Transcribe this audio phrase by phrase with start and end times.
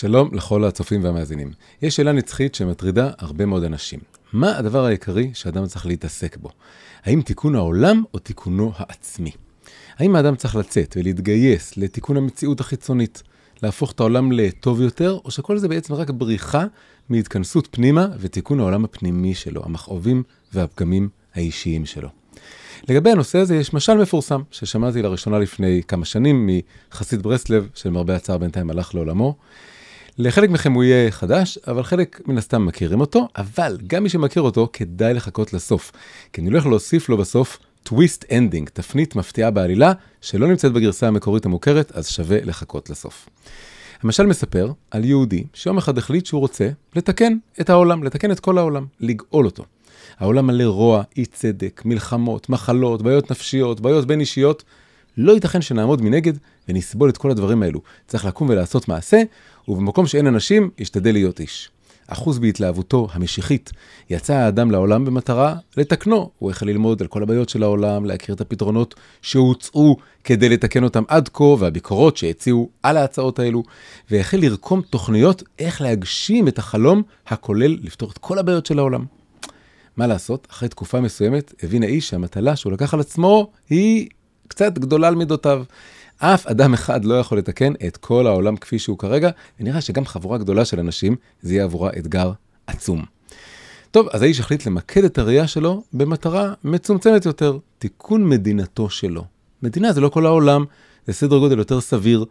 [0.00, 1.52] שלום לכל הצופים והמאזינים.
[1.82, 4.00] יש שאלה נצחית שמטרידה הרבה מאוד אנשים.
[4.32, 6.50] מה הדבר העיקרי שאדם צריך להתעסק בו?
[7.04, 9.30] האם תיקון העולם או תיקונו העצמי?
[9.96, 13.22] האם האדם צריך לצאת ולהתגייס לתיקון המציאות החיצונית,
[13.62, 16.64] להפוך את העולם לטוב יותר, או שכל זה בעצם רק בריחה
[17.08, 20.22] מהתכנסות פנימה ותיקון העולם הפנימי שלו, המכאובים
[20.52, 22.08] והפגמים האישיים שלו?
[22.88, 26.50] לגבי הנושא הזה יש משל מפורסם, ששמעתי לראשונה לפני כמה שנים
[26.92, 29.36] מחסיד ברסלב, שלמרבה הצער בינתיים הלך לעולמו.
[30.20, 34.42] לחלק מכם הוא יהיה חדש, אבל חלק מן הסתם מכירים אותו, אבל גם מי שמכיר
[34.42, 35.92] אותו, כדאי לחכות לסוף.
[36.32, 41.46] כי אני הולך להוסיף לו בסוף twist ending, תפנית מפתיעה בעלילה, שלא נמצאת בגרסה המקורית
[41.46, 43.28] המוכרת, אז שווה לחכות לסוף.
[44.02, 48.58] המשל מספר על יהודי שיום אחד החליט שהוא רוצה לתקן את העולם, לתקן את כל
[48.58, 49.64] העולם, לגאול אותו.
[50.18, 54.64] העולם מלא רוע, אי צדק, מלחמות, מחלות, בעיות נפשיות, בעיות בין אישיות.
[55.18, 56.32] לא ייתכן שנעמוד מנגד
[56.68, 57.80] ונסבול את כל הדברים האלו.
[58.06, 59.22] צריך לקום ולעשות מעשה,
[59.68, 61.70] ובמקום שאין אנשים, ישתדל להיות איש.
[62.06, 63.70] אחוז בהתלהבותו המשיחית,
[64.10, 66.30] יצא האדם לעולם במטרה לתקנו.
[66.38, 71.02] הוא החל ללמוד על כל הבעיות של העולם, להכיר את הפתרונות שהוצאו כדי לתקן אותם
[71.08, 73.62] עד כה, והביקורות שהציעו על ההצעות האלו,
[74.10, 79.04] והחל לרקום תוכניות איך להגשים את החלום הכולל לפתור את כל הבעיות של העולם.
[79.96, 84.08] מה לעשות, אחרי תקופה מסוימת הבין האיש שהמטלה שהוא לקח על עצמו היא
[84.48, 85.64] קצת גדולה על מידותיו.
[86.18, 90.38] אף אדם אחד לא יכול לתקן את כל העולם כפי שהוא כרגע, ונראה שגם חבורה
[90.38, 92.32] גדולה של אנשים, זה יהיה עבורה אתגר
[92.66, 93.04] עצום.
[93.90, 99.24] טוב, אז האיש החליט למקד את הראייה שלו במטרה מצומצמת יותר, תיקון מדינתו שלו.
[99.62, 100.64] מדינה זה לא כל העולם,
[101.06, 102.24] זה סדר גודל יותר סביר.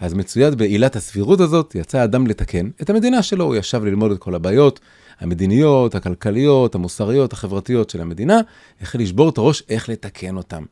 [0.00, 4.18] אז מצויד בעילת הסבירות הזאת, יצא האדם לתקן את המדינה שלו, הוא ישב ללמוד את
[4.18, 4.80] כל הבעיות
[5.20, 8.40] המדיניות, הכלכליות, המוסריות, החברתיות של המדינה,
[8.80, 10.62] החל לשבור את הראש איך לתקן אותם.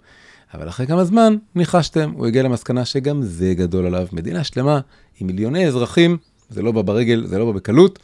[0.55, 4.07] אבל אחרי כמה זמן ניחשתם, הוא הגיע למסקנה שגם זה גדול עליו.
[4.13, 4.81] מדינה שלמה
[5.21, 6.17] עם מיליוני אזרחים,
[6.51, 7.99] זה לא בא ברגל, זה לא בא בקלות.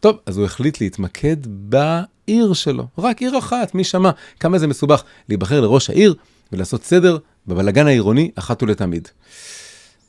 [0.00, 2.86] טוב, אז הוא החליט להתמקד בעיר שלו.
[2.98, 6.14] רק עיר אחת, מי שמע כמה זה מסובך להיבחר לראש העיר
[6.52, 9.08] ולעשות סדר בבלגן העירוני אחת ולתמיד.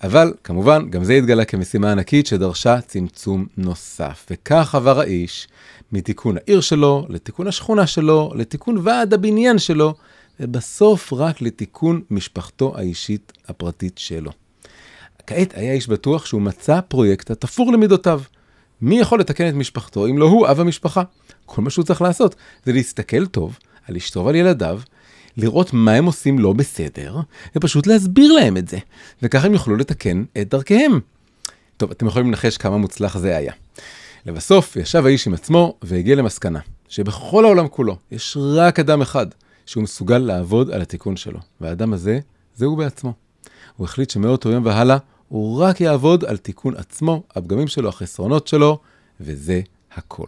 [0.03, 4.25] אבל כמובן, גם זה התגלה כמשימה ענקית שדרשה צמצום נוסף.
[4.31, 5.47] וכך עבר האיש
[5.91, 9.93] מתיקון העיר שלו, לתיקון השכונה שלו, לתיקון ועד הבניין שלו,
[10.40, 14.31] ובסוף רק לתיקון משפחתו האישית הפרטית שלו.
[15.28, 18.22] כעת היה איש בטוח שהוא מצא פרויקט התפור למידותיו.
[18.81, 21.03] מי יכול לתקן את משפחתו אם לא הוא אב המשפחה?
[21.46, 22.35] כל מה שהוא צריך לעשות
[22.66, 24.79] זה להסתכל טוב על אשתו ועל ילדיו,
[25.38, 27.19] לראות מה הם עושים לא בסדר,
[27.56, 28.78] ופשוט להסביר להם את זה,
[29.22, 31.00] וככה הם יוכלו לתקן את דרכיהם.
[31.78, 33.53] טוב, אתם יכולים לנחש כמה מוצלח זה היה.
[34.25, 36.59] לבסוף, ישב האיש עם עצמו והגיע למסקנה
[36.90, 39.28] שבכל העולם כולו יש רק אדם אחד
[39.65, 42.19] שהוא מסוגל לעבוד על התיקון שלו, והאדם הזה,
[42.55, 43.13] זה הוא בעצמו.
[43.77, 48.79] הוא החליט שמאותו יום והלאה, הוא רק יעבוד על תיקון עצמו, הפגמים שלו, החסרונות שלו,
[49.19, 49.61] וזה
[49.93, 50.27] הכל.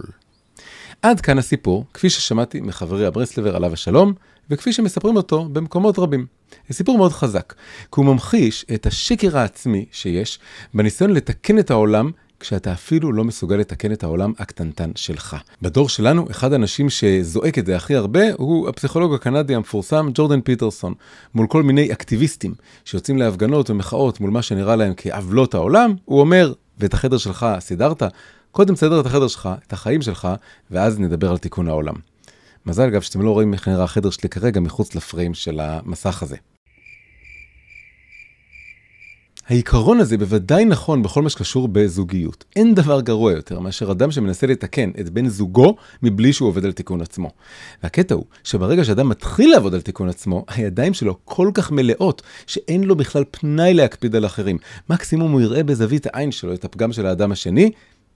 [1.02, 4.14] עד כאן הסיפור, כפי ששמעתי מחברי הברסלבר עליו השלום,
[4.50, 6.26] וכפי שמספרים אותו במקומות רבים.
[6.70, 7.54] זה סיפור מאוד חזק,
[7.92, 10.40] כי הוא ממחיש את השקר העצמי שיש
[10.74, 15.36] בניסיון לתקן את העולם כשאתה אפילו לא מסוגל לתקן את העולם הקטנטן שלך.
[15.62, 20.94] בדור שלנו, אחד האנשים שזועק את זה הכי הרבה הוא הפסיכולוג הקנדי המפורסם ג'ורדן פיטרסון,
[21.36, 22.54] מול כל מיני אקטיביסטים
[22.86, 28.04] שיוצאים להפגנות ומחאות מול מה שנראה להם כעוולות העולם, הוא אומר, ואת החדר שלך סידרת?
[28.52, 30.28] קודם תסדר את החדר שלך, את החיים שלך,
[30.72, 31.96] ואז נדבר על תיקון העולם.
[32.66, 36.38] מזל אגב שאתם לא רואים איך נראה החדר שלי כרגע מחוץ לפריים של המסך הזה.
[39.50, 42.46] העיקרון הזה בוודאי נכון בכל מה שקשור בזוגיות.
[42.56, 46.72] אין דבר גרוע יותר מאשר אדם שמנסה לתקן את בן זוגו מבלי שהוא עובד על
[46.72, 47.32] תיקון עצמו.
[47.84, 52.84] והקטע הוא שברגע שאדם מתחיל לעבוד על תיקון עצמו, הידיים שלו כל כך מלאות, שאין
[52.84, 54.58] לו בכלל פנאי להקפיד על אחרים.
[54.90, 57.72] מקסימום הוא יראה בזווית העין שלו את הפגם של האדם השני,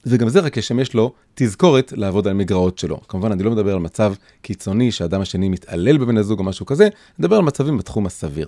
[0.05, 2.99] וגם זה רק ישמש לו תזכורת לעבוד על מגרעות שלו.
[3.07, 6.83] כמובן, אני לא מדבר על מצב קיצוני שהאדם השני מתעלל בבן הזוג או משהו כזה,
[6.83, 8.47] אני מדבר על מצבים בתחום הסביר.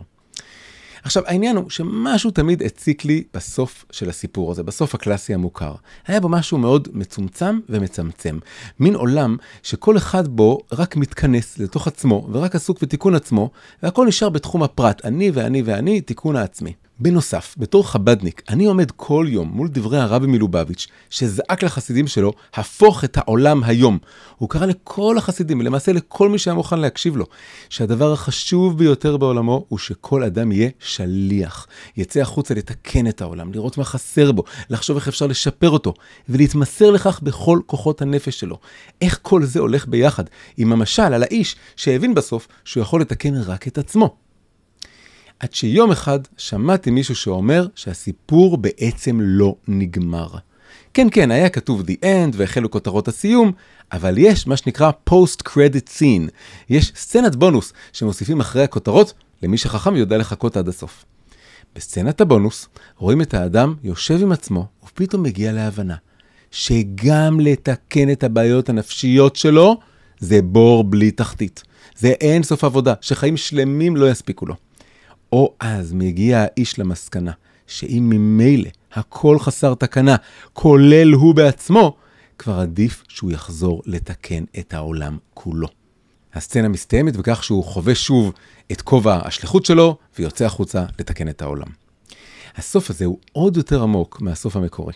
[1.03, 5.75] עכשיו, העניין הוא שמשהו תמיד הציק לי בסוף של הסיפור הזה, בסוף הקלאסי המוכר.
[6.07, 8.39] היה בו משהו מאוד מצומצם ומצמצם.
[8.79, 13.49] מין עולם שכל אחד בו רק מתכנס לתוך עצמו, ורק עסוק בתיקון עצמו,
[13.83, 16.73] והכל נשאר בתחום הפרט, אני ואני ואני, תיקון העצמי.
[16.99, 23.03] בנוסף, בתור חבדניק, אני עומד כל יום מול דברי הרבי מלובביץ', שזעק לחסידים שלו, הפוך
[23.03, 23.97] את העולם היום.
[24.37, 27.25] הוא קרא לכל החסידים, ולמעשה לכל מי שהיה מוכן להקשיב לו,
[27.69, 31.67] שהדבר החשוב ביותר בעולמו הוא שכל אדם יהיה שליח.
[31.97, 35.93] יצא החוצה לתקן את העולם, לראות מה חסר בו, לחשוב איך אפשר לשפר אותו,
[36.29, 38.59] ולהתמסר לכך בכל כוחות הנפש שלו.
[39.01, 40.23] איך כל זה הולך ביחד
[40.57, 44.22] עם המשל על האיש שהבין בסוף שהוא יכול לתקן רק את עצמו.
[45.43, 50.27] עד שיום אחד שמעתי מישהו שאומר שהסיפור בעצם לא נגמר.
[50.93, 53.51] כן, כן, היה כתוב The End והחלו כותרות הסיום,
[53.91, 56.29] אבל יש מה שנקרא Post Credit Scene.
[56.69, 61.05] יש סצנת בונוס שמוסיפים אחרי הכותרות, למי שחכם יודע לחכות עד הסוף.
[61.75, 62.67] בסצנת הבונוס
[62.97, 65.95] רואים את האדם יושב עם עצמו, ופתאום מגיע להבנה
[66.51, 69.79] שגם לתקן את הבעיות הנפשיות שלו
[70.19, 71.63] זה בור בלי תחתית.
[71.97, 74.55] זה אין סוף עבודה, שחיים שלמים לא יספיקו לו.
[75.33, 77.31] או אז מגיע האיש למסקנה
[77.67, 80.15] שאם ממילא הכל חסר תקנה,
[80.53, 81.95] כולל הוא בעצמו,
[82.37, 85.67] כבר עדיף שהוא יחזור לתקן את העולם כולו.
[86.33, 88.33] הסצנה מסתיימת בכך שהוא חווה שוב
[88.71, 91.67] את כובע השליחות שלו ויוצא החוצה לתקן את העולם.
[92.55, 94.93] הסוף הזה הוא עוד יותר עמוק מהסוף המקורי,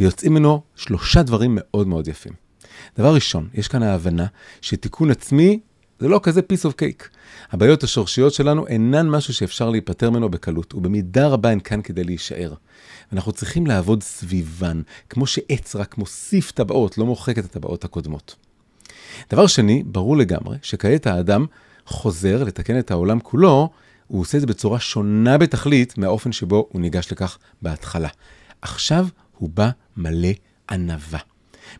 [0.00, 2.32] ויוצאים ממנו שלושה דברים מאוד מאוד יפים.
[2.98, 4.26] דבר ראשון, יש כאן ההבנה
[4.60, 5.60] שתיקון עצמי
[6.00, 7.04] זה לא כזה piece of cake.
[7.50, 12.54] הבעיות השורשיות שלנו אינן משהו שאפשר להיפטר ממנו בקלות, ובמידה רבה הן כאן כדי להישאר.
[13.12, 18.36] אנחנו צריכים לעבוד סביבן, כמו שעץ רק מוסיף טבעות, לא מוחק את הטבעות הקודמות.
[19.30, 21.46] דבר שני, ברור לגמרי שכעת האדם
[21.86, 23.70] חוזר לתקן את העולם כולו,
[24.06, 28.08] הוא עושה את זה בצורה שונה בתכלית מהאופן שבו הוא ניגש לכך בהתחלה.
[28.62, 29.06] עכשיו
[29.38, 30.30] הוא בא מלא
[30.70, 31.29] ענווה.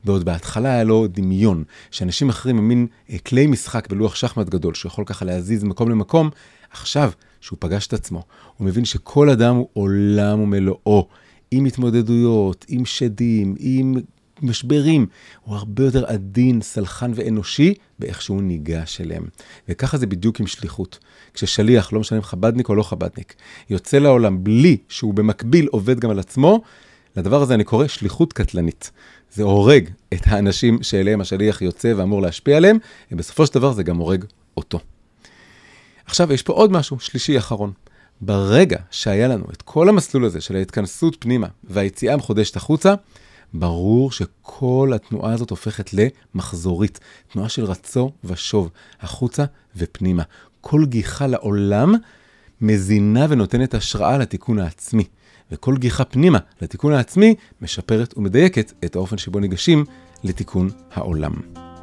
[0.05, 4.75] בעוד בהתחלה היה לו דמיון, שאנשים אחרים הם מין אה, כלי משחק בלוח שחמט גדול,
[4.75, 6.31] שיכול ככה להזיז מקום למקום,
[6.71, 7.11] עכשיו,
[7.41, 8.23] שהוא פגש את עצמו,
[8.57, 11.09] הוא מבין שכל אדם הוא עולם ומלואו,
[11.51, 13.95] עם התמודדויות, עם שדים, עם
[14.43, 15.07] משברים.
[15.45, 19.27] הוא הרבה יותר עדין, סלחן ואנושי באיך שהוא ניגש אליהם.
[19.69, 20.99] וככה זה בדיוק עם שליחות.
[21.35, 23.35] כששליח, לא משנה אם חבדניק או לא חבדניק,
[23.71, 26.61] יוצא לעולם בלי שהוא במקביל עובד גם על עצמו,
[27.17, 28.91] לדבר הזה אני קורא שליחות קטלנית.
[29.33, 32.79] זה הורג את האנשים שאליהם השליח יוצא ואמור להשפיע עליהם,
[33.12, 34.25] ובסופו של דבר זה גם הורג
[34.57, 34.81] אותו.
[36.07, 37.73] עכשיו, יש פה עוד משהו, שלישי אחרון.
[38.21, 42.95] ברגע שהיה לנו את כל המסלול הזה של ההתכנסות פנימה והיציאה המחודשת החוצה,
[43.55, 47.01] ברור שכל התנועה הזאת הופכת למחזורית,
[47.33, 48.71] תנועה של רצו ושוב,
[49.01, 49.45] החוצה
[49.77, 50.23] ופנימה.
[50.61, 51.95] כל גיחה לעולם
[52.61, 55.05] מזינה ונותנת השראה לתיקון העצמי.
[55.52, 59.85] וכל גיחה פנימה לתיקון העצמי משפרת ומדייקת את האופן שבו ניגשים
[60.25, 61.32] לתיקון העולם.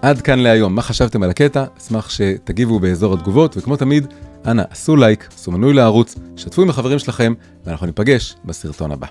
[0.01, 1.65] עד כאן להיום, מה חשבתם על הקטע?
[1.77, 4.07] אשמח שתגיבו באזור התגובות, וכמו תמיד,
[4.45, 7.33] אנא עשו לייק, עשו מנוי לערוץ, שתפו עם החברים שלכם,
[7.65, 9.07] ואנחנו ניפגש בסרטון הבא.